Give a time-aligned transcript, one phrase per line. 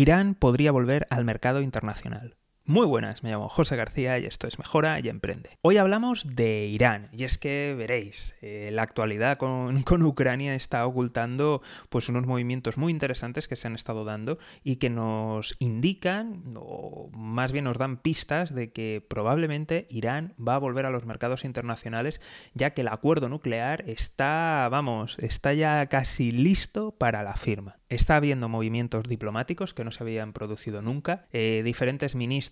[0.00, 2.39] Irán podría volver al mercado internacional.
[2.66, 5.58] Muy buenas, me llamo José García y esto es Mejora y Emprende.
[5.62, 10.86] Hoy hablamos de Irán y es que veréis, eh, la actualidad con, con, Ucrania está
[10.86, 16.54] ocultando pues unos movimientos muy interesantes que se han estado dando y que nos indican,
[16.54, 21.06] o más bien nos dan pistas de que probablemente Irán va a volver a los
[21.06, 22.20] mercados internacionales
[22.54, 27.78] ya que el acuerdo nuclear está, vamos, está ya casi listo para la firma.
[27.88, 32.49] Está habiendo movimientos diplomáticos que no se habían producido nunca, eh, diferentes ministros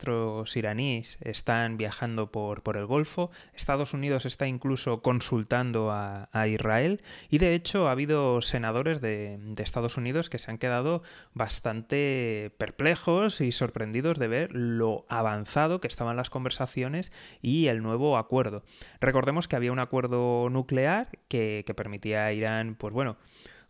[0.54, 7.38] iraníes están viajando por, por el Golfo, Estados Unidos está incluso consultando a, Israel y
[7.38, 11.02] de hecho ha habido senadores de, Estados Unidos que se han quedado
[11.34, 17.12] bastante perplejos y sorprendidos de ver lo avanzado que estaban las conversaciones
[17.42, 18.62] y el nuevo acuerdo.
[19.00, 23.16] Recordemos que había un acuerdo nuclear que, que permitía a Irán, pues bueno,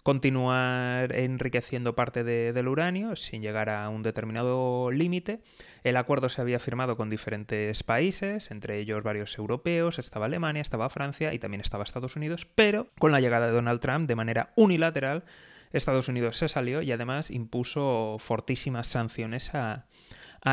[0.02, 5.40] continuar enriqueciendo parte del uranio sin llegar a un determinado límite.
[5.84, 10.88] El acuerdo se había firmado con diferentes países, entre ellos varios europeos, estaba Alemania, estaba
[10.88, 14.52] Francia y también estaba Estados Unidos, pero con la llegada de Donald Trump de manera
[14.56, 15.24] unilateral,
[15.72, 19.84] Estados Unidos se salió y además impuso fortísimas sanciones a,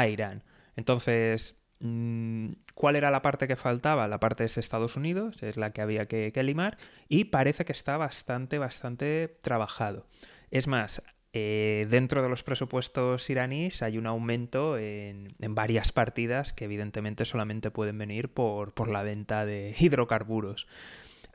[0.08, 0.44] Irán.
[0.76, 4.08] Entonces, ¿Cuál era la parte que faltaba?
[4.08, 6.78] La parte es Estados Unidos, es la que había que, limar,
[7.10, 10.08] y parece que está bastante, bastante trabajado.
[10.52, 16.66] Es más, eh, dentro de los presupuestos iraníes hay un aumento en, varias partidas que
[16.66, 20.68] evidentemente solamente pueden venir por, por la venta de hidrocarburos.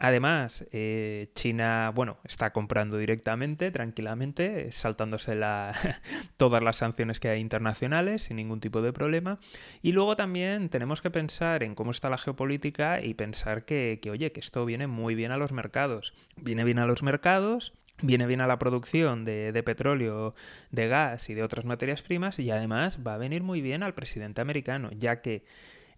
[0.02, 5.72] Además, eh, China, bueno, está comprando directamente, tranquilamente, saltándose la,
[6.38, 9.38] todas las sanciones que hay internacionales sin ningún tipo de problema.
[9.82, 14.32] Y luego también tenemos que pensar en cómo está la geopolítica y pensar que, oye,
[14.32, 16.14] que esto viene muy bien a los mercados.
[16.34, 20.34] Viene bien a los mercados, viene bien a la producción de, petróleo,
[20.70, 23.92] de gas y de otras materias primas y además va a venir muy bien al
[23.92, 25.44] presidente americano, ya que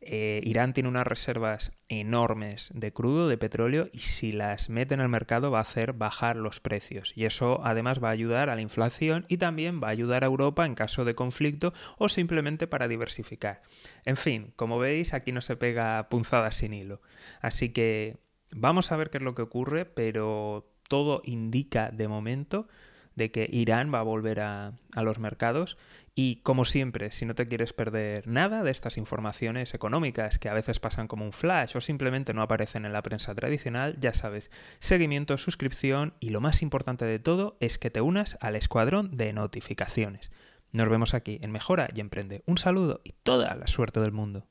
[0.05, 5.01] eh, Irán tiene unas reservas enormes de crudo, de petróleo, y si las mete en
[5.01, 7.13] el mercado va a hacer bajar los precios.
[7.17, 10.27] Y eso además va a ayudar a la inflación y también va a ayudar a
[10.27, 13.61] Europa en caso de conflicto o simplemente para diversificar.
[14.05, 17.01] En fin, como veis, aquí no se pega punzadas sin hilo.
[17.41, 18.19] Así que
[18.51, 22.69] vamos a ver qué es lo que ocurre, pero todo indica de momento
[23.15, 25.79] de que Irán va a volver a, los mercados
[26.15, 30.55] y como siempre, si no te quieres perder nada de estas informaciones económicas que a
[30.55, 34.51] veces pasan como un flash o simplemente no aparecen en la prensa tradicional, ya sabes,
[34.79, 39.33] seguimiento, suscripción y lo más importante de todo es que te unas al escuadrón de
[39.33, 40.31] notificaciones.
[40.73, 42.43] Nos vemos aquí en Mejora y Emprende.
[42.47, 44.47] Un saludo y toda la suerte del mundo.